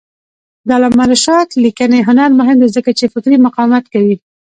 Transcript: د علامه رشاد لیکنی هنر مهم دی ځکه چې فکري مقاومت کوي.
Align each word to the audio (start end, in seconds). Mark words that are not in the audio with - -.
د 0.67 0.69
علامه 0.77 1.05
رشاد 1.11 1.47
لیکنی 1.63 1.99
هنر 2.07 2.29
مهم 2.39 2.57
دی 2.61 2.69
ځکه 2.75 2.91
چې 2.99 3.11
فکري 3.13 3.37
مقاومت 3.45 3.85
کوي. 3.93 4.15